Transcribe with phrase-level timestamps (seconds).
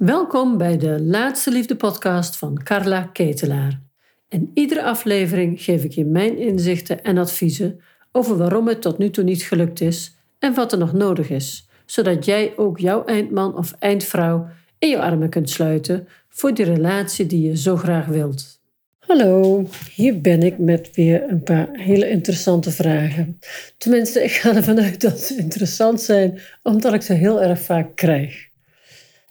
[0.00, 3.80] Welkom bij de Laatste Liefde podcast van Carla Ketelaar.
[4.28, 7.80] In iedere aflevering geef ik je mijn inzichten en adviezen
[8.12, 11.68] over waarom het tot nu toe niet gelukt is en wat er nog nodig is,
[11.86, 17.26] zodat jij ook jouw eindman of eindvrouw in je armen kunt sluiten voor die relatie
[17.26, 18.60] die je zo graag wilt.
[18.98, 23.38] Hallo, hier ben ik met weer een paar hele interessante vragen.
[23.78, 27.96] Tenminste, ik ga ervan uit dat ze interessant zijn, omdat ik ze heel erg vaak
[27.96, 28.49] krijg.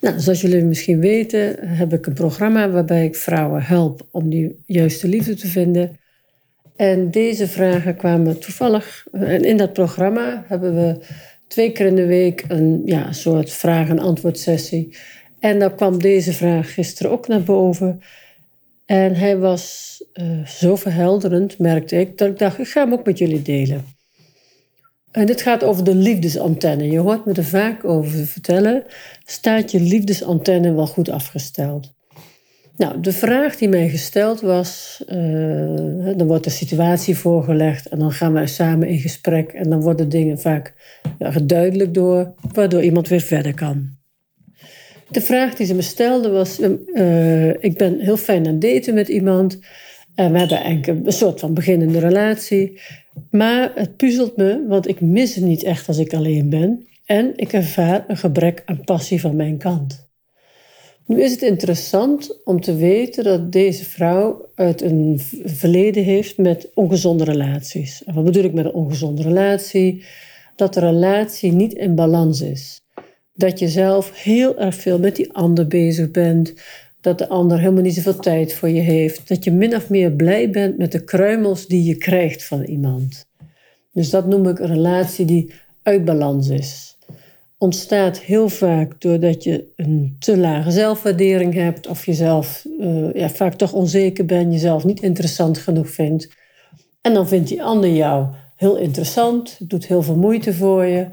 [0.00, 4.62] Nou, zoals jullie misschien weten, heb ik een programma waarbij ik vrouwen help om die
[4.66, 5.98] juiste liefde te vinden.
[6.76, 9.06] En deze vragen kwamen toevallig.
[9.12, 11.00] En in dat programma hebben we
[11.48, 14.96] twee keer in de week een ja, soort vraag- en antwoord sessie.
[15.38, 18.00] En dan kwam deze vraag gisteren ook naar boven.
[18.86, 23.06] En hij was uh, zo verhelderend, merkte ik, dat ik dacht, ik ga hem ook
[23.06, 23.84] met jullie delen.
[25.10, 26.90] En dit gaat over de liefdesantenne.
[26.90, 28.84] Je hoort me er vaak over vertellen.
[29.24, 31.94] Staat je liefdesantenne wel goed afgesteld?
[32.76, 35.16] Nou, de vraag die mij gesteld was, uh,
[36.16, 40.08] dan wordt de situatie voorgelegd en dan gaan wij samen in gesprek en dan worden
[40.08, 40.74] dingen vaak
[41.44, 43.88] duidelijk door, waardoor iemand weer verder kan.
[45.08, 46.60] De vraag die ze me stelde was,
[46.94, 49.58] uh, ik ben heel fijn aan daten met iemand
[50.14, 52.80] en we hebben eigenlijk een soort van beginnende relatie.
[53.30, 56.86] Maar het puzzelt me, want ik mis hem niet echt als ik alleen ben.
[57.04, 60.08] En ik ervaar een gebrek aan passie van mijn kant.
[61.06, 66.70] Nu is het interessant om te weten dat deze vrouw uit een verleden heeft met
[66.74, 68.04] ongezonde relaties.
[68.04, 70.04] En wat bedoel ik met een ongezonde relatie?
[70.56, 72.82] Dat de relatie niet in balans is.
[73.34, 76.54] Dat je zelf heel erg veel met die ander bezig bent
[77.00, 79.28] dat de ander helemaal niet zoveel tijd voor je heeft.
[79.28, 83.26] Dat je min of meer blij bent met de kruimels die je krijgt van iemand.
[83.92, 86.96] Dus dat noem ik een relatie die uit balans is.
[87.58, 93.54] Ontstaat heel vaak doordat je een te lage zelfwaardering hebt of jezelf uh, ja, vaak
[93.54, 96.28] toch onzeker bent, jezelf niet interessant genoeg vindt.
[97.00, 101.06] En dan vindt die ander jou heel interessant, doet heel veel moeite voor je.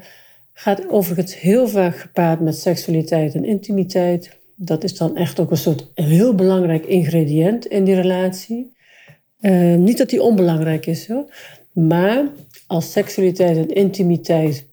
[0.52, 5.56] Gaat overigens heel vaak gepaard met seksualiteit en intimiteit dat is dan echt ook een
[5.56, 8.72] soort heel belangrijk ingrediënt in die relatie.
[9.40, 11.24] Uh, niet dat die onbelangrijk is, hoor.
[11.72, 12.24] maar
[12.66, 14.66] als seksualiteit en intimiteit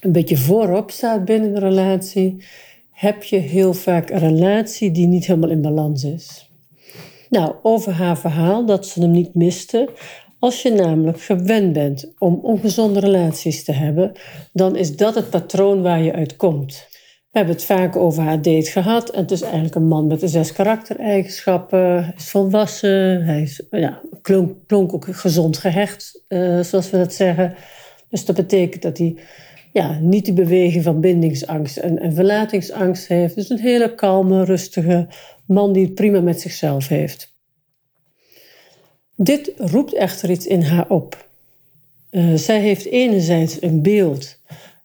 [0.00, 2.44] een beetje voorop staat binnen een relatie,
[2.90, 6.50] heb je heel vaak een relatie die niet helemaal in balans is.
[7.28, 9.88] Nou, over haar verhaal dat ze hem niet miste.
[10.38, 14.12] Als je namelijk gewend bent om ongezonde relaties te hebben,
[14.52, 16.89] dan is dat het patroon waar je uit komt.
[17.30, 19.10] We hebben het vaak over haar date gehad.
[19.10, 22.04] En het is eigenlijk een man met de zes karaktereigenschappen.
[22.04, 23.24] Hij is volwassen.
[23.24, 27.54] Hij is, ja, klonk, ook gezond gehecht, uh, zoals we dat zeggen.
[28.08, 29.16] Dus dat betekent dat hij
[29.72, 33.34] ja, niet die beweging van bindingsangst en, en verlatingsangst heeft.
[33.34, 35.06] Dus een hele kalme, rustige
[35.46, 37.34] man die het prima met zichzelf heeft.
[39.16, 41.28] Dit roept echter iets in haar op.
[42.10, 44.39] Uh, zij heeft enerzijds een beeld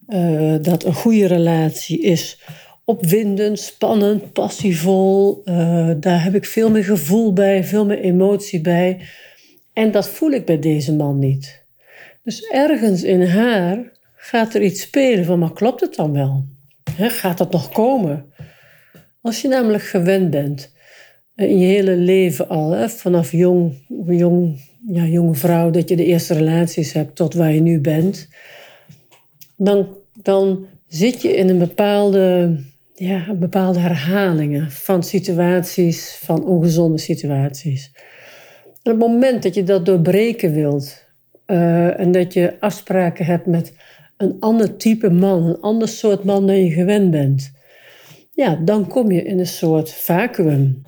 [0.08, 2.40] uh, dat een goede relatie is
[2.86, 5.42] opwindend, spannend, passievol.
[5.46, 9.02] Uh, daar heb ik veel meer gevoel bij, veel meer emotie bij.
[9.74, 11.64] En dat voel ik bij deze man niet.
[12.24, 16.46] Dus ergens in haar gaat er iets spelen van, maar klopt het dan wel?
[16.98, 18.26] Gaat dat nog komen?
[19.22, 20.74] Als je namelijk gewend bent,
[21.36, 23.74] eh, in je hele leven al, vanaf jong,
[24.08, 28.28] jong, ja, jonge vrouw, dat je de eerste relaties hebt tot waar je nu bent
[29.58, 29.88] dan,
[30.22, 32.56] dan zit je in een bepaalde,
[32.94, 37.92] ja, bepaalde herhalingen van situaties, van ongezonde situaties.
[38.84, 41.04] En op het moment dat je dat doorbreken wilt
[41.48, 43.74] uh, en dat je afspraken hebt met
[44.18, 47.52] een ander type man, een ander soort man dan je gewend bent,
[48.32, 50.84] ja, dan kom je in een soort vacuüm.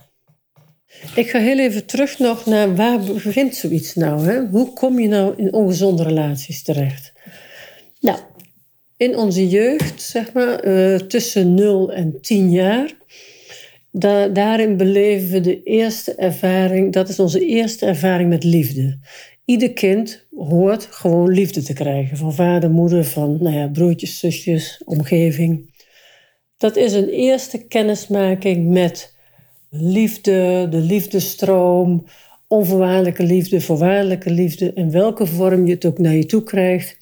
[1.15, 4.25] Ik ga heel even terug nog naar waar begint zoiets nou?
[4.25, 4.45] Hè?
[4.45, 7.11] Hoe kom je nou in ongezonde relaties terecht?
[7.99, 8.17] Nou,
[8.97, 12.91] in onze jeugd, zeg maar, uh, tussen 0 en 10 jaar,
[13.91, 18.99] da daarin beleven we de eerste ervaring, dat is onze eerste ervaring met liefde.
[19.45, 24.81] Ieder kind hoort gewoon liefde te krijgen van vader, moeder, van nou ja, broertjes, zusjes,
[24.85, 25.75] omgeving.
[26.57, 29.15] Dat is een eerste kennismaking met
[29.69, 32.05] liefde, de liefdestroom,
[32.47, 36.97] onvoorwaardelijke liefde, voorwaardelijke liefde, in welke vorm je het ook naar je toe krijgt.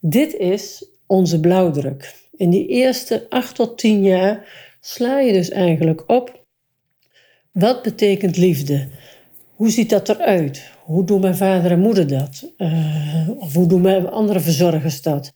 [0.00, 2.14] Dit is onze blauwdruk.
[2.36, 4.46] In die eerste acht tot tien jaar
[4.80, 6.44] sla je dus eigenlijk op.
[7.52, 8.88] Wat betekent liefde?
[9.54, 10.70] Hoe ziet dat eruit?
[10.84, 12.52] Hoe doen mijn vader en moeder dat?
[12.58, 15.32] Uh, of hoe doen mijn andere verzorgers dat?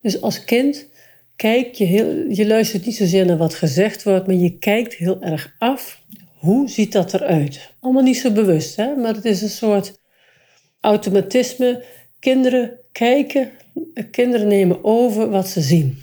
[0.00, 0.88] Dus als kind
[1.36, 5.22] kijk je heel, je luistert niet zozeer naar wat gezegd wordt, maar je kijkt heel
[5.22, 6.02] erg af.
[6.38, 7.74] Hoe ziet dat eruit?
[7.80, 8.94] Allemaal niet zo bewust, hè?
[8.94, 9.98] maar het is een soort
[10.80, 11.84] automatisme.
[12.18, 13.50] Kinderen kijken,
[14.10, 15.98] kinderen nemen over wat ze zien.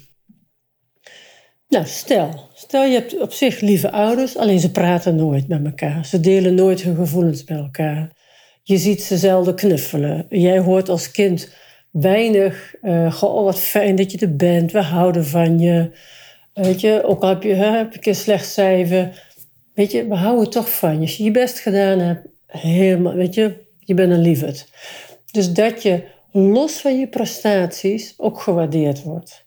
[1.67, 6.05] Nou, stel, stel je hebt op zich lieve ouders, alleen ze praten nooit met elkaar.
[6.05, 8.11] Ze delen nooit hun gevoelens met elkaar.
[8.63, 10.25] Je ziet ze zelden knuffelen.
[10.29, 11.49] Jij hoort als kind
[11.91, 15.91] weinig, uh, goh, wat fijn dat je er bent, we houden van je.
[16.53, 19.23] Weet je, ook al heb je, hè, heb een slecht cijfer,
[19.73, 21.01] weet je, we houden toch van je.
[21.01, 24.67] Als je je best gedaan hebt, helemaal, weet je, je bent een lieverd.
[25.31, 29.45] Dus dat je los van je prestaties ook gewaardeerd wordt.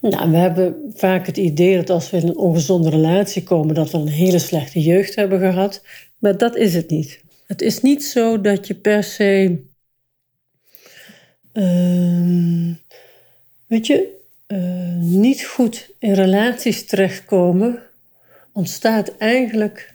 [0.00, 3.90] Nou, we hebben vaak het idee dat als we in een ongezonde relatie komen, dat
[3.90, 5.82] we een hele slechte jeugd hebben gehad.
[6.18, 7.20] Maar dat is het niet.
[7.46, 9.62] Het is niet zo dat je per se.
[11.52, 12.74] Uh,
[13.66, 14.16] weet je,
[14.48, 17.82] uh, niet goed in relaties terechtkomen,
[18.52, 19.94] ontstaat eigenlijk.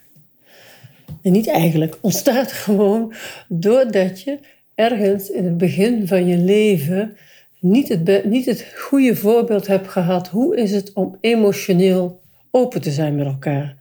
[1.22, 3.14] En niet eigenlijk, ontstaat gewoon
[3.48, 4.38] doordat je
[4.80, 7.16] ergens in het begin van je leven
[7.60, 10.28] niet het, niet het goede voorbeeld hebt gehad.
[10.28, 13.76] Hoe is het om emotioneel open te zijn met elkaar?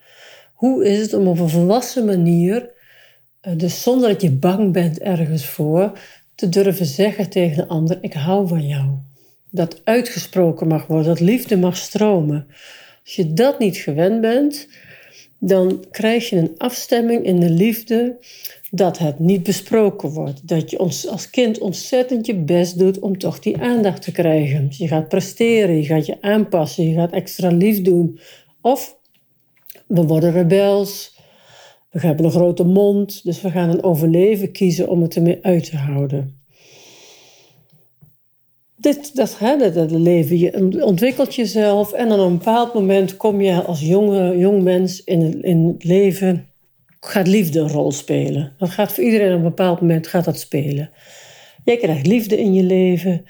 [0.54, 2.70] Hoe is het om op een volwassen manier,
[3.42, 6.00] eh, dus zonder dat je bang bent ergens voor,
[6.36, 8.90] te durven zeggen tegen de ander: Ik hou van jou.
[9.50, 12.48] Dat uitgesproken mag worden, dat liefde mag stromen.
[13.04, 14.68] Als je dat niet gewend bent,
[15.40, 18.18] dan krijg je een afstemming in de liefde
[18.72, 20.48] dat het niet besproken wordt.
[20.48, 20.78] Dat je
[21.10, 24.68] als kind ontzettend je best doet om toch die aandacht te krijgen.
[24.70, 28.20] Je gaat presteren, je gaat je aanpassen, je gaat extra lief doen.
[28.62, 28.98] Of
[29.88, 31.18] we worden rebels,
[31.92, 35.70] we hebben een grote mond, dus we gaan een overleven kiezen om het ermee uit
[35.70, 36.38] te houden.
[38.76, 43.64] Dit, dat, hè, dat leven, je ontwikkelt jezelf en op een bepaald moment kom je
[43.64, 46.49] als jonge, jong mens in in het leven
[47.00, 48.54] gaat liefde een rol spelen.
[48.58, 50.90] Dat gaat voor iedereen op een bepaald moment gaat dat spelen.
[51.64, 53.26] Jij krijgt liefde in je leven.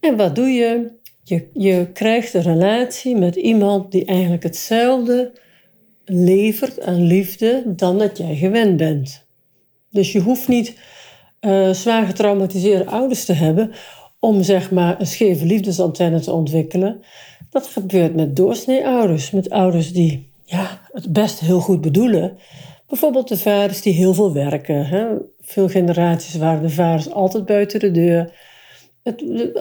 [0.00, 0.92] En wat doe je?
[1.22, 5.32] Je, je krijgt een relatie met iemand die eigenlijk hetzelfde
[6.04, 9.26] levert aan liefde dan dat jij gewend bent.
[9.90, 10.78] Dus je hoeft niet
[11.40, 13.70] uh, zwaar getraumatiseerde ouders te hebben
[14.20, 17.00] om zeg maar een scheve liefdesantenne te ontwikkelen.
[17.50, 22.38] Dat gebeurt met doorsnee ouders, met ouders die ja, het best heel goed bedoelen,
[22.88, 24.86] Bijvoorbeeld de vaders die heel veel werken.
[24.86, 25.06] Hè?
[25.40, 28.32] Veel generaties waren de vaders altijd buiten de deur.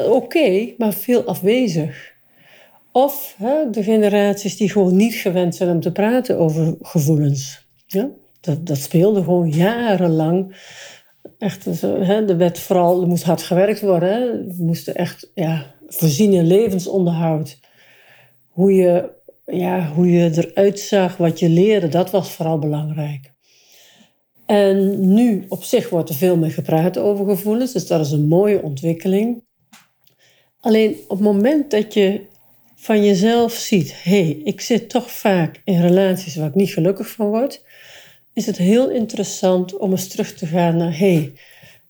[0.09, 2.13] Oké, maar veel afwezig.
[2.91, 7.67] Of hè, de generaties die gewoon niet gewend zijn om te praten over gevoelens.
[7.85, 8.09] Ja?
[8.41, 10.55] Dat, dat speelde gewoon jarenlang.
[11.37, 14.47] Echt, hè, de werd vooral, er moest hard gewerkt worden.
[14.47, 17.59] We moesten echt ja, voorzien in levensonderhoud.
[18.49, 19.09] Hoe je
[19.45, 23.33] ja, hoe je eruit zag, wat je leerde, dat was vooral belangrijk.
[24.45, 28.27] En nu op zich wordt er veel meer gepraat over gevoelens, dus dat is een
[28.27, 29.43] mooie ontwikkeling.
[30.59, 32.25] Alleen op het moment dat je
[32.75, 37.07] van jezelf ziet, hé, hey, ik zit toch vaak in relaties waar ik niet gelukkig
[37.07, 37.65] van word,
[38.33, 41.33] is het heel interessant om eens terug te gaan naar, hé, hey,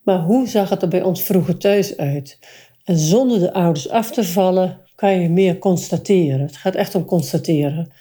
[0.04, 2.40] maar hoe zag het er bij ons vroeger thuis uit?
[2.84, 6.39] En zonder de ouders af te vallen, kan je meer constateren.
[6.39, 7.92] Het gaat echt om constateren.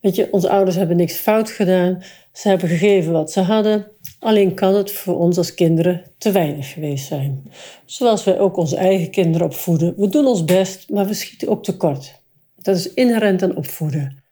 [0.00, 2.02] Weet je, onze ouders hebben niks fout gedaan.
[2.32, 3.86] Ze hebben gegeven wat ze hadden.
[4.18, 7.52] Alleen kan het voor ons als kinderen te weinig geweest zijn.
[7.84, 9.94] Zoals wij ook onze eigen kinderen opvoeden.
[9.96, 12.14] We doen ons best, maar we schieten ook tekort.
[12.56, 14.22] Dat is inherent aan opvoeden.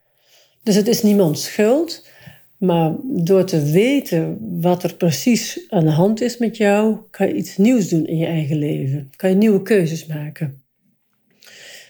[0.62, 2.04] Dus het is niemands schuld.
[2.58, 7.34] Maar door te weten wat er precies aan de hand is met jou, kan je
[7.34, 9.10] iets nieuws doen in je eigen leven.
[9.16, 10.62] Kan je nieuwe keuzes maken.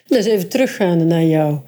[0.07, 1.61] Dus even teruggaande naar jou,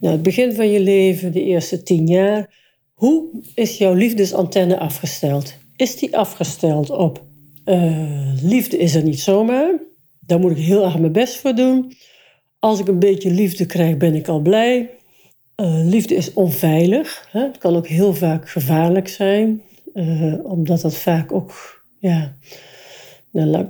[0.00, 2.54] naar het begin van je leven, de eerste tien jaar.
[2.94, 5.54] Hoe is jouw liefdesantenne afgesteld?
[5.76, 7.26] Is die afgesteld op
[7.64, 9.72] uh, liefde is er niet zomaar?
[10.20, 11.92] Daar moet ik heel erg mijn best voor doen.
[12.58, 14.90] Als ik een beetje liefde krijg, ben ik al blij.
[15.56, 17.28] Uh, liefde is onveilig.
[17.30, 17.40] Hè?
[17.40, 19.62] Het kan ook heel vaak gevaarlijk zijn,
[19.94, 22.36] uh, omdat dat vaak ook, ja,
[23.32, 23.66] nou,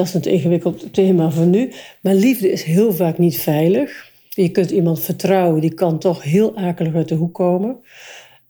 [0.00, 1.72] dat is het ingewikkeld thema voor nu.
[2.00, 4.10] Maar liefde is heel vaak niet veilig.
[4.28, 7.80] Je kunt iemand vertrouwen, die kan toch heel akelig uit de hoek komen.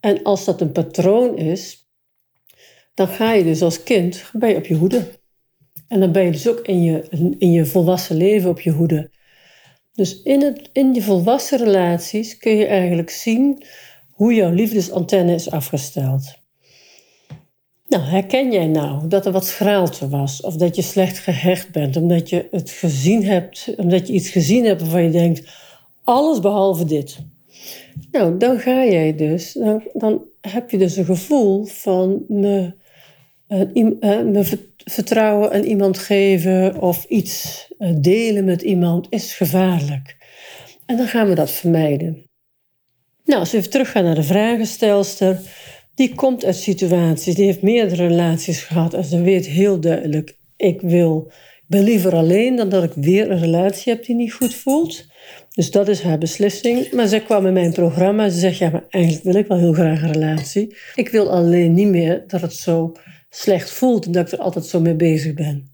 [0.01, 1.89] En als dat een patroon is,
[2.95, 5.09] dan ga je dus als kind ben op je hoede.
[5.89, 7.07] En dan ben je dus ook in je,
[7.39, 9.11] in je volwassen leven op je hoede.
[9.93, 13.65] Dus in, het, in je volwassen relaties kun je eigenlijk zien
[14.11, 16.40] hoe jouw liefdesantenne is afgesteld.
[17.91, 20.41] Nou, herken jij nou dat er wat schraalte was?
[20.41, 24.65] Of dat je slecht gehecht bent, omdat je het gezien hebt, omdat je iets gezien
[24.65, 25.49] hebt waarvan je denkt:
[26.05, 27.19] alles behalve dit.
[28.11, 32.75] Nou, dan ga jij dus, dan, dan heb je dus een gevoel van me,
[33.49, 40.17] uh, me vertrouwen aan iemand geven of iets eh, delen met iemand is gevaarlijk.
[40.87, 42.25] En dan gaan we dat vermijden.
[43.25, 45.41] Nou, als we even teruggaan naar de vragenstelster,
[46.01, 50.81] die komt uit situaties, die heeft meerdere relaties gehad en ze weet heel duidelijk, ik
[50.81, 51.33] wil,
[51.67, 55.07] ben liever alleen dan dat ik weer een relatie heb die niet goed voelt.
[55.55, 56.93] Dus dat is haar beslissing.
[56.93, 59.59] Maar zij kwam in mijn programma en ze zegt, ja, maar eigenlijk wil ik wel
[59.59, 60.77] heel graag een relatie.
[60.95, 62.93] Ik wil alleen niet meer dat het zo
[63.31, 65.73] slecht voelt en dat ik er altijd zo mee bezig ben.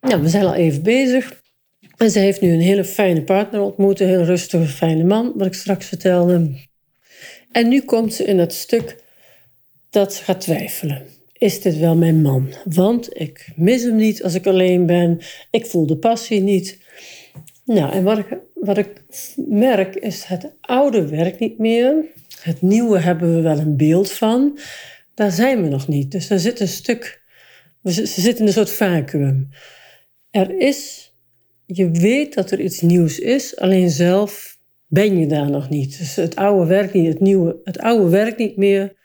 [0.00, 1.40] Nou, we zijn al even bezig.
[1.96, 5.46] En ze heeft nu een hele fijne partner ontmoet, een heel rustige, fijne man, wat
[5.46, 6.50] ik straks vertelde.
[7.52, 9.01] En nu komt ze in het stuk
[9.92, 11.02] dat gaat twijfelen.
[11.32, 12.54] Is dit wel mijn man?
[12.64, 15.20] Want ik mis hem niet als ik alleen ben.
[15.50, 16.78] Ik voel de passie niet.
[17.64, 19.02] Nou, en wat ik, wat ik
[19.36, 21.94] merk is het oude werkt niet meer.
[22.40, 24.58] Het nieuwe hebben we wel een beeld van.
[25.14, 26.10] Daar zijn we nog niet.
[26.10, 27.22] Dus er zit een stuk.
[27.84, 29.48] Ze zitten in een soort vacuüm.
[30.30, 31.12] Er is,
[31.66, 35.98] je weet dat er iets nieuws is, alleen zelf ben je daar nog niet.
[35.98, 39.00] Dus het oude werkt niet, het nieuwe, het oude werkt niet meer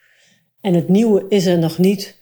[0.61, 2.19] en het nieuwe is er nog niet.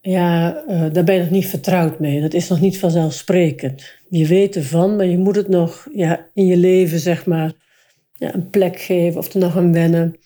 [0.00, 2.20] Ja, uh, daar ben je nog niet vertrouwd mee.
[2.20, 3.84] Dat is nog niet vanzelfsprekend.
[4.08, 7.52] Je weet ervan, maar je moet het nog ja, in je leven, zeg maar,
[8.14, 10.16] ja, een plek geven of er nog aan wennen.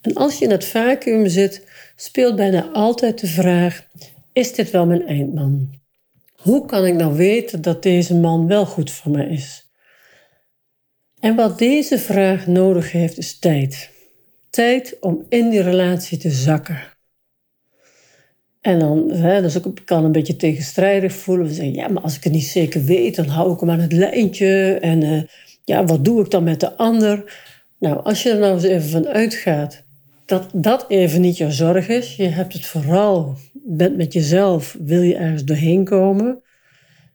[0.00, 3.86] En als je in het vacuüm zit, speelt bijna altijd de vraag:
[4.32, 5.78] is dit wel mijn eindman?
[6.36, 9.70] Hoe kan ik nou weten dat deze man wel goed voor me is?
[11.20, 13.90] En wat deze vraag nodig heeft, is tijd.
[14.50, 16.80] Tijd om in die relatie te zakken.
[18.60, 21.46] En dan, hè, dus ik kan een beetje tegenstrijdig voelen.
[21.46, 23.80] We zeggen, ja, maar als ik het niet zeker weet, dan hou ik hem aan
[23.80, 24.78] het lijntje.
[24.80, 25.22] En uh,
[25.64, 27.38] ja, wat doe ik dan met de ander?
[27.78, 29.84] Nou, als je er nou eens even van uitgaat
[30.30, 32.16] dat dat even niet jouw zorg is.
[32.16, 36.42] Je hebt het vooral, bent met jezelf, wil je ergens doorheen komen.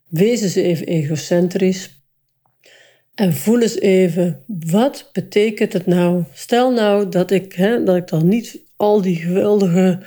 [0.10, 2.05] Wees eens even egocentrisch.
[3.16, 6.24] En voel eens even, wat betekent het nou?
[6.34, 10.00] Stel nou dat ik, hè, dat ik dan niet al die geweldige,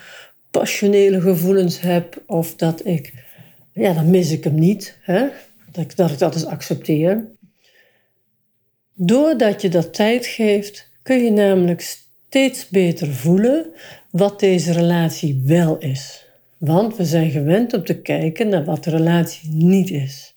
[0.50, 2.22] passionele gevoelens heb.
[2.26, 3.12] Of dat ik,
[3.72, 4.98] ja, dan mis ik hem niet.
[5.00, 5.26] Hè?
[5.72, 7.26] Dat, ik, dat ik dat eens accepteer.
[8.94, 13.66] Doordat je dat tijd geeft, kun je namelijk steeds beter voelen
[14.10, 16.26] wat deze relatie wel is.
[16.58, 20.34] Want we zijn gewend om te kijken naar wat de relatie niet is.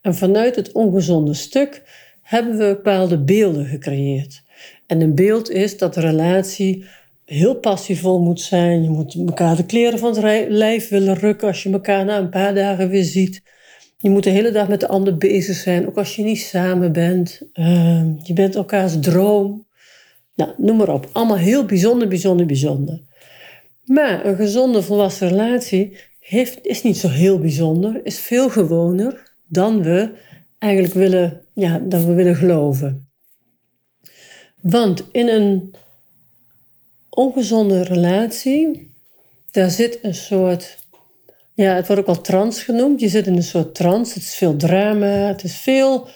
[0.00, 1.82] En vanuit het ongezonde stuk
[2.28, 4.42] hebben we bepaalde beelden gecreëerd.
[4.86, 6.84] En een beeld is dat de relatie
[7.24, 8.82] heel passievol moet zijn.
[8.82, 12.28] Je moet elkaar de kleren van het lijf willen rukken als je elkaar na een
[12.30, 13.42] paar dagen weer ziet.
[13.98, 16.92] Je moet de hele dag met de ander bezig zijn, ook als je niet samen
[16.92, 17.42] bent.
[17.52, 19.66] Ehm, je bent elkaars droom.
[20.34, 21.08] Nou, noem maar op.
[21.12, 23.00] Allemaal heel bijzonder, bijzonder, bijzonder.
[23.84, 29.82] Maar een gezonde volwassen relatie heeft, is niet zo heel bijzonder, is veel gewoner dan
[29.82, 30.10] we
[30.58, 33.08] eigenlijk willen, ja, dan we willen geloven.
[34.60, 35.74] Want in een
[37.08, 38.90] ongezonde relatie,
[39.50, 40.78] daar zit een soort,
[41.54, 43.00] ja, het wordt ook al trans genoemd.
[43.00, 46.08] Je zit in een soort trance, het is veel drama, het is veel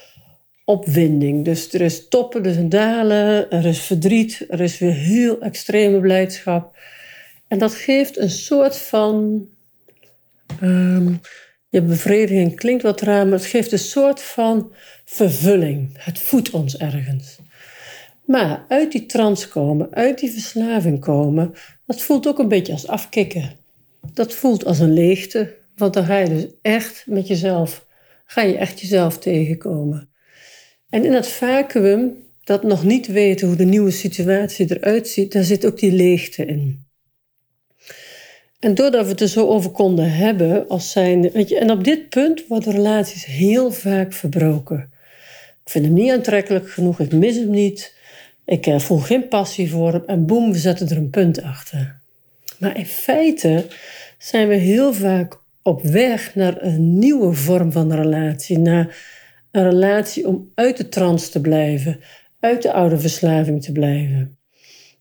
[0.64, 1.44] opwinding.
[1.44, 6.00] Dus er is toppen, er zijn dalen, er is verdriet, er is weer heel extreme
[6.00, 6.76] blijdschap.
[7.49, 9.46] En dat geeft een soort van.
[10.62, 11.20] Um,
[11.73, 14.73] je bevrediging klinkt wat raar, maar het geeft een soort van
[15.05, 15.91] vervulling.
[15.99, 17.38] Het voedt ons ergens.
[18.25, 21.55] Maar uit die trance komen, uit die verslaving komen,
[21.87, 23.52] dat voelt ook een beetje als afkicken.
[24.12, 27.87] Dat voelt als een leegte, want dan ga je dus echt met jezelf,
[28.26, 30.09] ga je echt jezelf tegenkomen.
[30.88, 35.45] En in dat vacuüm, dat nog niet weten hoe de nieuwe situatie eruit ziet, daar
[35.45, 36.82] zit ook die leegte in.
[38.62, 41.85] En doordat we het er zo over konden hebben, als zijn, weet je, en op
[41.85, 44.90] dit punt worden relaties heel vaak verbroken.
[45.64, 47.95] Ik vind hem niet aantrekkelijk genoeg, ik mis hem niet,
[48.45, 52.00] ik eh, voel geen passie voor hem en boem, we zetten er een punt achter.
[52.59, 53.66] Maar in feite
[54.19, 58.97] zijn we heel vaak op weg naar een nieuwe vorm van relatie, naar
[59.50, 62.00] een relatie om uit de trance te blijven,
[62.40, 64.37] uit de oude verslaving te blijven.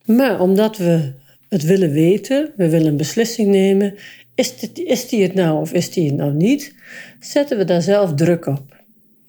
[0.05, 1.19] Maar omdat we
[1.51, 3.95] het willen weten, we willen een beslissing nemen,
[4.35, 6.75] is, dit, is die het nou of is die het nou niet,
[7.19, 8.79] zetten we daar zelf druk op.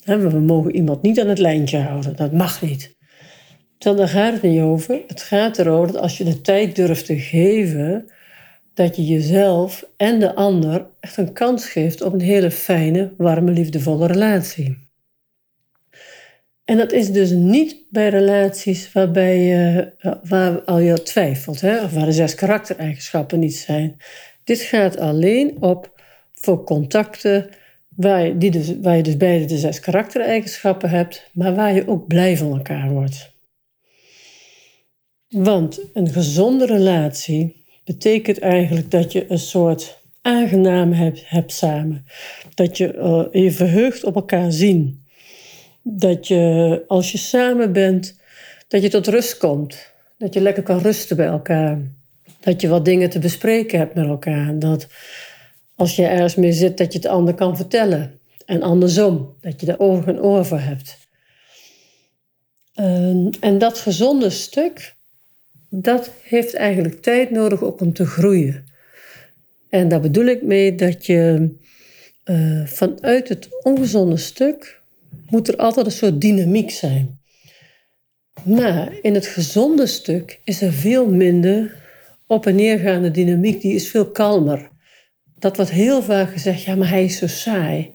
[0.05, 2.95] We mogen iemand niet aan het lijntje houden, dat mag niet.
[3.79, 5.03] Terwijl daar gaat het niet over.
[5.07, 8.11] Het gaat erover dat als je de tijd durft te geven,
[8.75, 13.51] dat je jezelf en de ander echt een kans geeft op een hele fijne, warme,
[13.51, 14.91] liefdevolle relatie.
[16.65, 19.93] En dat is dus niet bij relaties waarbij je,
[20.23, 23.97] waar al je twijfelt, hè, of waar de zes karaktereigenschappen niet zijn.
[24.45, 26.01] Dit gaat alleen op
[26.33, 27.49] voor contacten
[27.97, 31.89] waar je, die dus, waar je dus beide de zes karaktereigenschappen hebt, maar waar je
[31.89, 33.31] ook blij van elkaar wordt.
[35.29, 42.07] Want een gezonde relatie betekent eigenlijk dat je een soort aangenaam hebt, hebt samen.
[42.55, 45.02] Dat je uh, je verheugt op elkaar zien.
[45.83, 48.17] Dat je als je samen bent,
[48.69, 49.91] dat je tot rust komt.
[50.19, 51.79] Dat je lekker kan rusten bij elkaar.
[52.41, 54.59] Dat je wat dingen te bespreken hebt met elkaar.
[54.59, 54.87] Dat
[55.75, 58.19] als je ergens mee zit, dat je het ander kan vertellen.
[58.47, 60.99] En andersom, dat je er oog en oor voor hebt.
[62.75, 64.95] Ehm, en dat gezonde stuk,
[65.69, 68.65] dat heeft eigenlijk tijd nodig ook om te groeien.
[69.69, 71.51] En daar bedoel ik mee dat je
[72.25, 74.82] uh, vanuit het ongezonde stuk
[75.29, 77.21] moet er altijd een soort dynamiek zijn.
[78.45, 81.77] Maar in het gezonde stuk is er veel minder
[82.27, 84.71] op- en neergaande dynamiek, die is veel kalmer.
[85.39, 87.93] Dat wordt heel vaak gezegd, ja, maar hij is zo saai.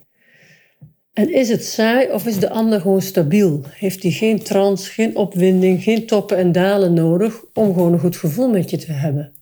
[1.13, 3.61] En is het saai of is de ander gewoon stabiel?
[3.69, 8.17] Heeft hij geen trance, geen opwinding, geen toppen en dalen nodig om gewoon een goed
[8.17, 9.33] gevoel met je te hebben?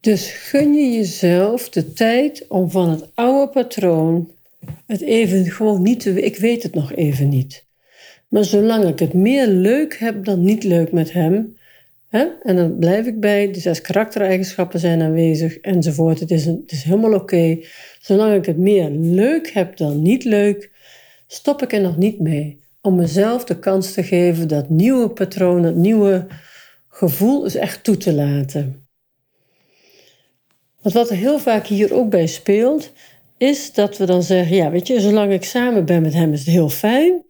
[0.00, 4.30] Dus gun je jezelf de tijd om van het oude patroon
[4.86, 6.22] het even gewoon niet te.
[6.22, 7.66] Ik weet het nog even niet.
[8.28, 11.56] Maar zolang ik het meer leuk heb dan niet leuk met hem,
[12.08, 16.20] hè, en dan blijf ik bij, de zes karaktereigenschappen zijn aanwezig enzovoort.
[16.20, 17.58] Het is, een, het is helemaal oké.
[18.00, 20.70] Zolang ik het meer leuk heb dan niet leuk,
[21.26, 22.60] stop ik er nog niet mee.
[22.80, 26.26] Om mezelf de kans te geven dat nieuwe patronen, het nieuwe
[26.88, 28.86] gevoel is echt toe te laten.
[30.80, 32.92] Want wat er heel vaak hier ook bij speelt,
[33.38, 36.38] is dat we dan zeggen: ja, weet je, zolang ik samen ben met hem is
[36.38, 37.24] het heel fijn.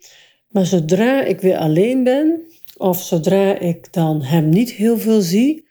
[0.49, 2.41] Maar zodra ik weer alleen ben,
[2.77, 5.67] of zodra ik dan hem niet heel veel zie,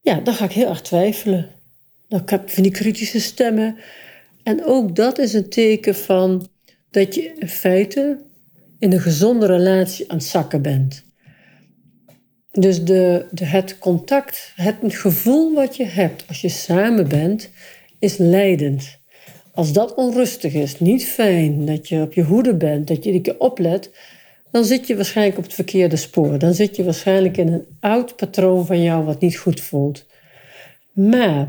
[0.00, 1.50] ja, dan ga ik heel erg twijfelen.
[2.08, 3.76] Dan heb ik van die kritische stemmen.
[4.42, 6.48] En ook dat is een teken van
[6.90, 8.20] dat je in feite
[8.78, 11.04] in een gezonde relatie aan het zakken bent.
[12.50, 17.50] Dus de, de, het contact, het gevoel wat je hebt als je samen bent,
[17.98, 18.98] is leidend.
[19.54, 23.22] Als dat onrustig is, niet fijn, dat je op je hoede bent, dat je een
[23.22, 23.90] keer oplet,
[24.50, 26.38] dan zit je waarschijnlijk op het verkeerde spoor.
[26.38, 30.06] Dan zit je waarschijnlijk in een oud patroon van jou wat niet goed voelt.
[30.92, 31.48] Maar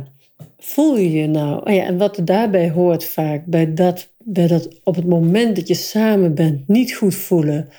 [0.57, 4.69] voel je je nou, oh ja, en wat daarbij hoort vaak, bij dat, bij dat
[4.83, 7.69] op het moment dat je samen bent niet goed voelen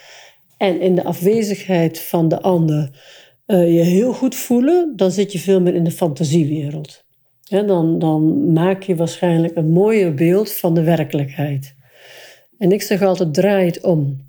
[0.57, 2.91] en in de afwezigheid van de ander
[3.47, 7.06] uh, je heel goed voelen, dan zit je veel meer in de fantasiewereld.
[7.49, 11.75] Dan, dan maak je waarschijnlijk een mooier beeld van de werkelijkheid.
[12.59, 14.25] En ik zeg altijd: draai het om.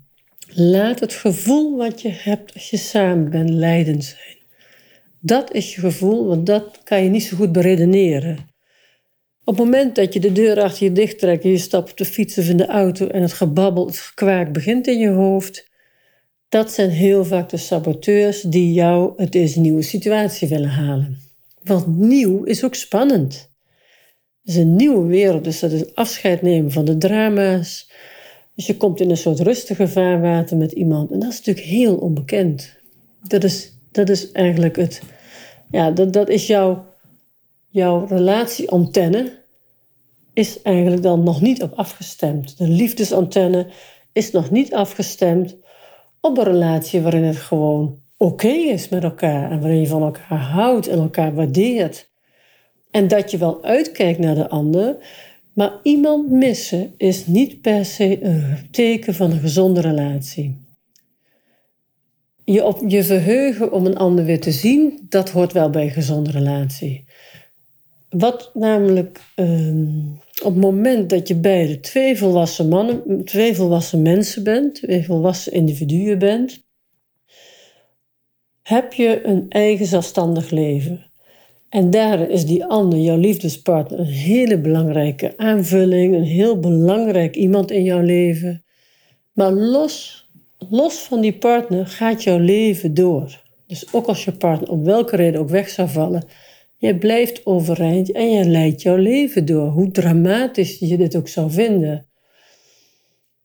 [0.54, 4.36] Laat het gevoel wat je hebt als je samen bent leidend zijn.
[5.20, 8.38] Dat is je gevoel, want dat kan je niet zo goed beredeneren.
[9.44, 12.04] Op het moment dat je de deur achter je dicht trekt je stapt op de
[12.04, 15.70] fiets of in de auto en het gebabbel, het gekwaak begint in je hoofd,
[16.48, 21.27] dat zijn heel vaak de saboteurs die jou uit deze nieuwe situatie willen halen.
[21.68, 23.50] Want nieuw is ook spannend.
[24.40, 27.90] Het is een nieuwe wereld, dus dat is afscheid nemen van de drama's.
[28.54, 31.96] Dus je komt in een soort rustige vaarwater met iemand en dat is natuurlijk heel
[31.96, 32.76] onbekend.
[33.22, 35.02] Dat is, dat is eigenlijk het,
[35.70, 36.84] ja, dat, dat is jouw,
[37.68, 39.32] jouw relatieantenne
[40.32, 42.58] is eigenlijk dan nog niet op afgestemd.
[42.58, 43.66] De liefdesantenne
[44.12, 45.56] is nog niet afgestemd
[46.20, 50.38] op een relatie waarin het gewoon oké is met elkaar en waarin je van elkaar
[50.38, 52.10] houdt en elkaar waardeert.
[52.90, 54.96] En dat je wel uitkijkt naar de ander,
[55.52, 60.66] maar iemand missen is niet per se een teken van een gezonde relatie.
[62.44, 65.90] Je op je verheugen om een ander weer te zien, dat hoort wel bij een
[65.90, 67.04] gezonde relatie.
[68.08, 69.88] Wat namelijk ehm,
[70.42, 75.52] op het moment dat je beide twee volwassen mannen, twee volwassen mensen bent, twee volwassen
[75.52, 76.67] individuen bent,
[78.68, 81.06] heb je een eigen zelfstandig leven.
[81.68, 87.70] En daarin is die ander, jouw liefdespartner, een hele belangrijke aanvulling, een heel belangrijk iemand
[87.70, 88.64] in jouw leven.
[89.32, 90.26] Maar los,
[90.68, 93.42] los van die partner gaat jouw leven door.
[93.66, 96.24] Dus ook als je partner om welke reden ook weg zou vallen,
[96.78, 101.50] Jij blijft overeind en je leidt jouw leven door, hoe dramatisch je dit ook zou
[101.50, 102.06] vinden.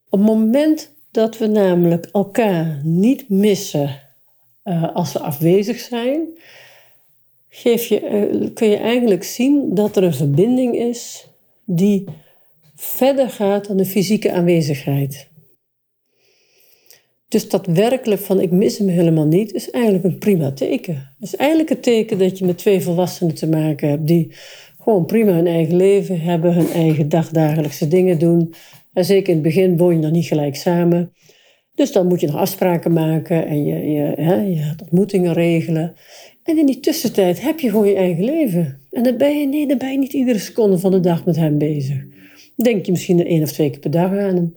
[0.09, 4.02] Op het moment dat we namelijk elkaar niet missen
[4.63, 6.28] uh, als we afwezig zijn,
[7.49, 11.28] geef je, uh, kun je eigenlijk zien dat er een verbinding is
[11.65, 12.06] die
[12.76, 15.32] verder gaat dan de fysieke aanwezigheid.
[17.28, 20.93] Dus dat werkelijk van ik mis hem helemaal niet, is eigenlijk een prima teken.
[20.93, 24.34] Het is eigenlijk een teken dat je met twee volwassenen te maken hebt die
[24.82, 28.54] gewoon prima hun eigen leven hebben, hun eigen dagdagelijkse dingen doen.
[28.93, 31.13] En zeker in het begin woon je nog niet gelijk samen.
[31.75, 35.95] Dus dan moet je nog afspraken maken en je, je, hè, je gaat ontmoetingen regelen.
[36.43, 38.81] En in die tussentijd heb je gewoon je eigen leven.
[38.91, 41.36] En dan ben je, nee, dan ben je niet iedere seconde van de dag met
[41.36, 42.03] hem bezig.
[42.55, 44.53] Denk je misschien één of twee keer per dag aan hem.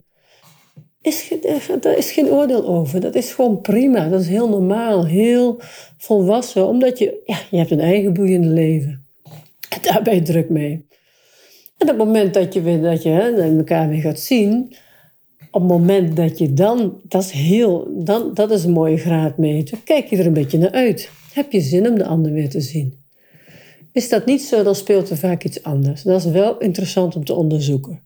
[1.01, 1.33] Is,
[1.81, 2.99] daar is geen oordeel over.
[2.99, 4.09] Dat is gewoon prima.
[4.09, 5.61] Dat is heel normaal, heel
[5.97, 6.67] volwassen.
[6.67, 9.05] Omdat je, ja, je hebt een eigen boeiende leven.
[9.69, 10.85] En daar ben je druk mee.
[11.77, 14.75] En op het moment dat je, dat je hè, elkaar weer gaat zien,
[15.51, 19.77] op het moment dat je dan, dat is heel, dan, dat is een mooie graadmeter,
[19.83, 21.09] kijk je er een beetje naar uit.
[21.33, 23.05] Heb je zin om de ander weer te zien?
[23.91, 26.03] Is dat niet zo, dan speelt er vaak iets anders.
[26.03, 28.01] Dat is wel interessant om te onderzoeken.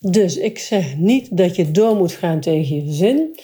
[0.00, 3.38] Dus ik zeg niet dat je door moet gaan tegen je zin.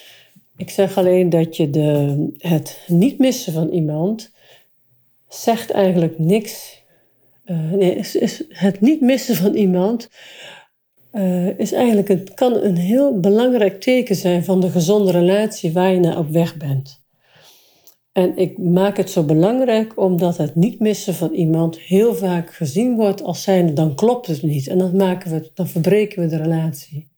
[0.57, 4.31] Ik zeg alleen dat je de, het niet missen van iemand
[5.29, 6.83] zegt eigenlijk niks.
[7.47, 8.01] Uh, nee,
[8.49, 10.11] het niet missen van iemand
[11.19, 16.01] uh, is eigenlijk kan een heel belangrijk teken zijn van de gezonde relatie waar je
[16.01, 17.07] naar op weg bent.
[18.13, 22.97] En ik maak het zo belangrijk omdat het niet missen van iemand heel vaak gezien
[22.97, 26.43] wordt als zijnde dan klopt het niet en dan, maken we, dan verbreken we de
[26.43, 27.09] relatie.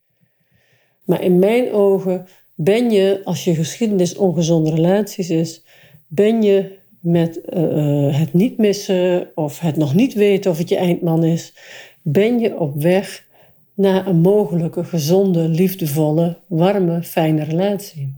[1.05, 5.65] Maar in mijn ogen ben je, als je geschiedenis ongezonde relaties is,
[6.07, 10.77] ben je met uh, het niet missen of het nog niet weten of het je
[10.77, 11.55] eindman is,
[12.03, 13.29] ben je op weg
[13.75, 18.17] naar een mogelijke gezonde, liefdevolle, warme, fijne relatie.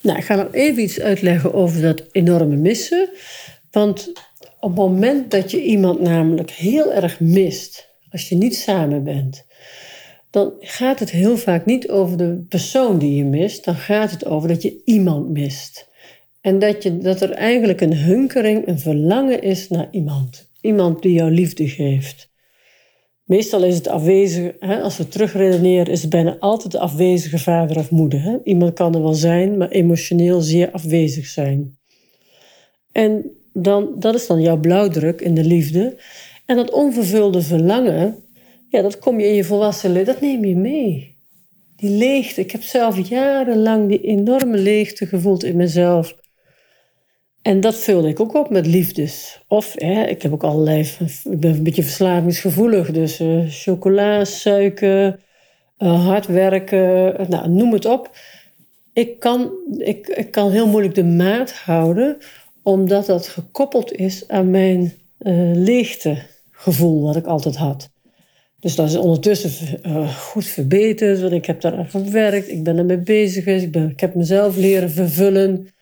[0.00, 3.08] Nou, ik ga nog even iets uitleggen over dat enorme missen.
[3.70, 4.12] Want
[4.60, 9.46] op het moment dat je iemand namelijk heel erg mist, als je niet samen bent,
[10.30, 14.26] dan gaat het heel vaak niet over de persoon die je mist, dan gaat het
[14.26, 15.88] over dat je iemand mist.
[16.40, 20.45] En dat, je, dat er eigenlijk een hunkering, een verlangen is naar iemand.
[20.66, 22.30] Iemand die jou liefde geeft.
[23.24, 27.76] Meestal is het afwezige, hè, als we terugredeneren, is het bijna altijd de afwezige vader
[27.76, 28.22] of moeder.
[28.22, 28.38] Hè.
[28.44, 31.78] Iemand kan er wel zijn, maar emotioneel zeer afwezig zijn.
[32.92, 36.00] En dan, dat is dan jouw blauwdruk in de liefde.
[36.46, 38.24] En dat onvervulde verlangen,
[38.68, 41.16] ja, dat kom je in je volwassen leven, dat neem je mee.
[41.76, 42.40] Die leegte.
[42.40, 46.16] Ik heb zelf jarenlang die enorme leegte gevoeld in mezelf.
[47.46, 49.40] En dat vulde ik ook op met liefdes.
[49.48, 50.88] Of hè, ik heb ook allerlei.
[51.24, 52.90] Ik ben een beetje verslavingsgevoelig.
[52.90, 55.18] Dus uh, chocola, suiker,
[55.78, 58.10] uh, hard werken, eh, nou, noem het op.
[58.92, 62.16] Ik kan, ik, ik kan heel moeilijk de maat houden,
[62.62, 64.80] omdat dat gekoppeld is aan mijn
[65.18, 67.90] uh, leegtegevoel wat ik altijd had.
[68.60, 69.78] Dus dat is ondertussen
[70.14, 74.00] goed verbeterd, want ik heb daar aan gewerkt, ik ben ermee bezig ik, ben, ik
[74.00, 75.74] heb mezelf leren vervullen.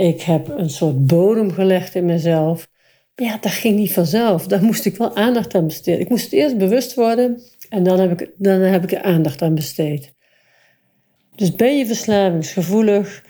[0.00, 2.68] Ik heb een soort bodem gelegd in mezelf.
[3.14, 4.46] Maar ja, dat ging niet vanzelf.
[4.46, 6.00] Daar moest ik wel aandacht aan besteden.
[6.00, 9.54] Ik moest eerst bewust worden en dan heb ik, dan heb ik er aandacht aan
[9.54, 10.14] besteed.
[11.34, 13.24] Dus ben je verslavingsgevoelig,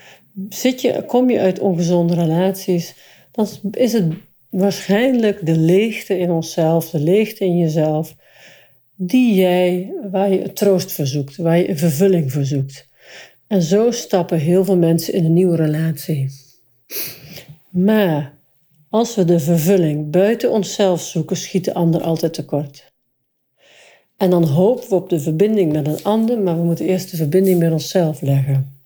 [0.49, 2.95] zit je, kom je uit ongezonde relaties,
[3.33, 4.13] dan is het
[4.51, 8.17] waarschijnlijk de leegte in onszelf, de leegte in jezelf,
[8.97, 12.87] die jij, waar je troost verzoekt, waar je een vervulling verzoekt.
[13.47, 16.49] En zo stappen heel veel mensen in een nieuwe relatie.
[17.70, 18.38] Maar
[18.88, 22.92] als we de vervulling buiten onszelf zoeken, schiet de ander altijd tekort.
[24.16, 27.16] En dan hopen we op de verbinding met een ander, maar we moeten eerst de
[27.16, 28.79] verbinding met onszelf leggen.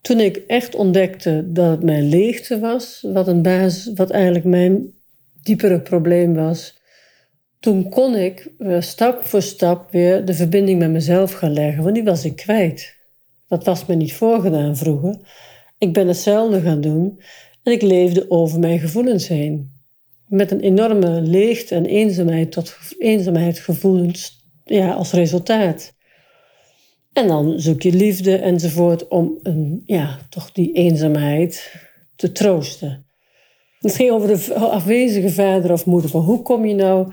[0.00, 4.92] Toen ik echt ontdekte dat het mijn leegte was, wat, een basis, wat eigenlijk mijn
[5.42, 6.78] diepere probleem was,
[7.60, 11.94] toen kon ik eh, stap voor stap weer de verbinding met mezelf gaan leggen, want
[11.94, 12.96] die was ik kwijt.
[13.48, 15.18] Dat was me niet voorgedaan vroeger.
[15.78, 17.20] Ik ben hetzelfde gaan doen
[17.62, 19.72] en ik leefde over mijn gevoelens heen.
[20.26, 25.94] Met een enorme leegte en eenzaamheid tot eenzaamheid gevoelens ja, als resultaat.
[27.12, 31.74] En dan zoek je liefde enzovoort om een, ja, toch die eenzaamheid
[32.16, 33.06] te troosten.
[33.78, 36.10] Het ging over de afwezige vader of moeder.
[36.10, 37.12] Hoe kom je nou...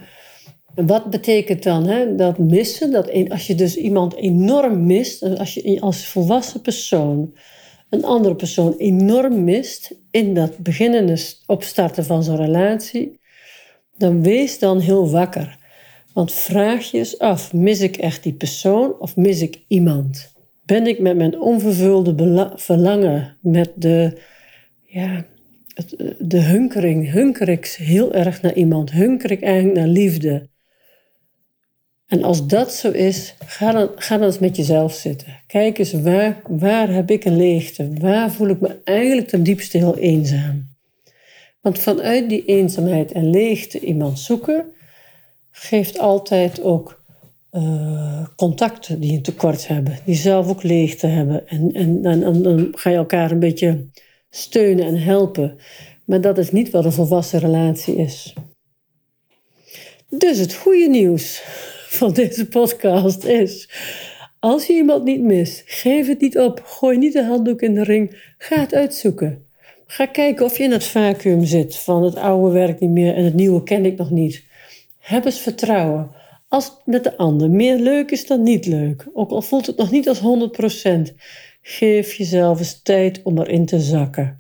[0.76, 2.92] Wat betekent dan hè, dat missen?
[2.92, 7.34] Dat als je dus iemand enorm mist, als je als volwassen persoon
[7.96, 13.20] een andere persoon enorm mist in dat beginnende opstarten van zo'n relatie,
[13.98, 15.58] dan wees dan heel wakker.
[16.14, 20.34] Want vraag je eens af, mis ik echt die persoon of mis ik iemand?
[20.66, 24.18] Ben ik met mijn onvervulde verlangen, met de,
[24.82, 25.26] ja,
[26.20, 30.50] de hunkering, hunker ik heel erg naar iemand, hunker ik eigenlijk naar liefde?
[32.08, 35.40] En als dat zo is, ga dan, ga dan eens met jezelf zitten.
[35.48, 37.90] Kijk eens, waar, waar heb ik een leegte?
[38.00, 40.74] Waar voel ik me eigenlijk ten diepste heel eenzaam?
[41.62, 44.66] Want vanuit die eenzaamheid en leegte iemand zoeken,
[45.52, 47.04] geeft altijd ook
[47.52, 51.48] uh, contacten die een tekort hebben, die zelf ook leegte hebben.
[51.48, 53.86] En, en, en, dan ga je elkaar een beetje
[54.30, 55.58] steunen en helpen.
[56.06, 58.34] Maar dat is niet wat een volwassen relatie is.
[60.10, 61.44] Dus het goede nieuws
[61.96, 63.70] van deze podcast is:
[64.40, 67.84] als je iemand niet mist, geef het niet op, gooi niet de handdoek in de
[67.84, 69.46] ring, ga het uitzoeken.
[69.88, 73.24] Ga kijken of je in het vacuüm zit van het oude werk niet meer en
[73.24, 74.44] het nieuwe ken ik nog niet.
[75.00, 76.12] Heb eens vertrouwen.
[76.48, 79.78] Als het met de ander meer leuk is dan niet leuk, ook al voelt het
[79.78, 81.16] nog niet als 100%,
[81.62, 84.40] geef jezelf eens tijd om erin te zakken.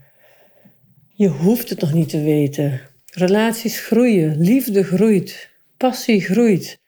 [1.13, 2.81] Je hoeft het nog niet te weten.
[3.05, 6.83] Relaties groeien, liefde groeit, passie groeit.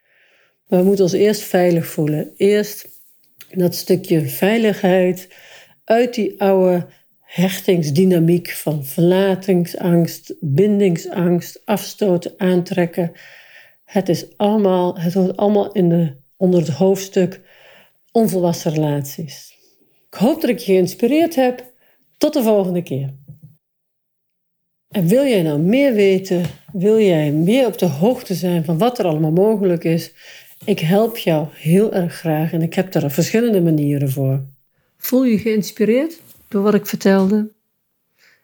[0.67, 2.31] Maar we moeten ons eerst veilig voelen.
[2.37, 2.87] Eerst
[3.51, 5.27] dat stukje veiligheid
[5.83, 6.87] uit die oude
[7.19, 13.11] hechtingsdynamiek van verlatingsangst, bindingsangst, afstoten, aantrekken.
[13.83, 17.41] Het, is allemaal, het hoort allemaal in de, onder het hoofdstuk
[18.11, 19.55] onvolwassen relaties.
[20.09, 21.65] Ik hoop dat ik je geïnspireerd heb.
[22.17, 23.13] Tot de volgende keer.
[24.89, 26.45] En wil jij nou meer weten?
[26.71, 30.13] Wil jij meer op de hoogte zijn van wat er allemaal mogelijk is?
[30.65, 34.43] Ik help jou heel erg graag en ik heb daar verschillende manieren voor.
[34.97, 37.51] Voel je geïnspireerd door wat ik vertelde?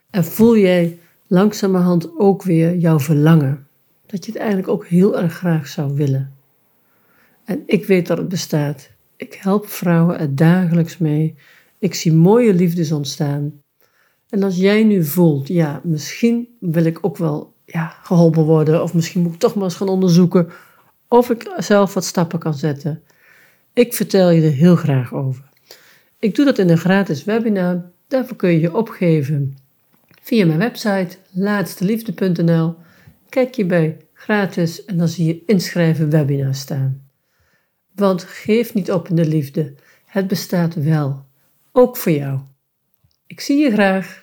[0.10, 0.97] En voel jij
[1.28, 3.67] langzamerhand ook weer jouw verlangen?
[4.06, 6.34] Dat je het eigenlijk ook heel erg graag zou willen.
[7.45, 8.89] En ik weet dat het bestaat.
[9.15, 11.36] Ik help vrouwen er dagelijks mee.
[11.80, 13.62] Ik zie mooie liefdes ontstaan.
[14.30, 18.93] En als jij nu voelt, ja, misschien wil ik ook wel ja, geholpen worden, of
[18.93, 20.49] misschien moet ik toch maar eens gaan onderzoeken
[21.13, 23.04] of ik zelf wat stappen kan zetten.
[23.73, 25.43] Ik vertel je er heel graag over.
[26.19, 27.91] Ik doe dat in een gratis webinar.
[28.08, 29.58] Daarvoor kun je je opgeven
[30.21, 32.76] via mijn website laatsteliefde.nl.
[33.30, 37.08] Kijk je bij gratis en dan zie je inschrijven webinar staan.
[37.95, 39.76] Want geef niet op in de liefde.
[40.06, 41.26] Het bestaat wel.
[41.71, 42.39] Ook voor jou.
[43.28, 44.22] Ik zie je graag.